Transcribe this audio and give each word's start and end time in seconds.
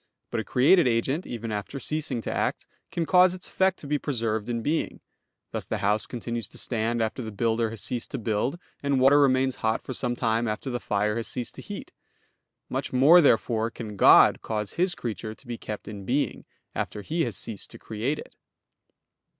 But 0.31 0.39
a 0.39 0.43
created 0.43 0.87
agent, 0.87 1.27
even 1.27 1.51
after 1.51 1.77
ceasing 1.79 2.21
to 2.23 2.31
act, 2.33 2.65
can 2.91 3.05
cause 3.05 3.35
its 3.35 3.47
effect 3.47 3.77
to 3.81 3.85
be 3.87 3.99
preserved 3.99 4.49
in 4.49 4.63
being; 4.63 4.99
thus 5.51 5.67
the 5.67 5.77
house 5.77 6.07
continues 6.07 6.47
to 6.47 6.57
stand 6.57 7.03
after 7.03 7.21
the 7.21 7.31
builder 7.31 7.69
has 7.69 7.83
ceased 7.83 8.09
to 8.09 8.17
build; 8.17 8.57
and 8.81 8.99
water 8.99 9.19
remains 9.19 9.57
hot 9.57 9.83
for 9.83 9.93
some 9.93 10.15
time 10.15 10.47
after 10.47 10.71
the 10.71 10.79
fire 10.79 11.17
has 11.17 11.27
ceased 11.27 11.53
to 11.53 11.61
heat. 11.61 11.91
Much 12.67 12.91
more, 12.91 13.21
therefore, 13.21 13.69
can 13.69 13.95
God 13.95 14.41
cause 14.41 14.73
His 14.73 14.95
creature 14.95 15.35
to 15.35 15.45
be 15.45 15.59
kept 15.59 15.87
in 15.87 16.03
being, 16.03 16.45
after 16.73 17.03
He 17.03 17.23
has 17.25 17.37
ceased 17.37 17.69
to 17.69 17.77
create 17.77 18.17
it. 18.17 18.35